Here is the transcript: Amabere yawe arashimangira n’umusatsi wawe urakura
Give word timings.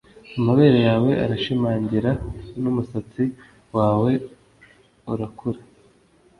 Amabere 0.37 0.79
yawe 0.87 1.11
arashimangira 1.23 2.11
n’umusatsi 2.61 3.23
wawe 3.75 4.11
urakura 5.11 5.59